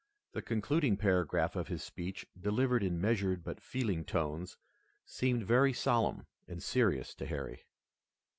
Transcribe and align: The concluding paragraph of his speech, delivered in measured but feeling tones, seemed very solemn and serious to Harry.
The 0.31 0.41
concluding 0.41 0.97
paragraph 0.97 1.55
of 1.55 1.67
his 1.67 1.83
speech, 1.83 2.25
delivered 2.35 2.81
in 2.81 2.99
measured 2.99 3.43
but 3.43 3.61
feeling 3.61 4.03
tones, 4.03 4.57
seemed 5.05 5.43
very 5.45 5.73
solemn 5.73 6.25
and 6.47 6.63
serious 6.63 7.13
to 7.13 7.27
Harry. 7.27 7.67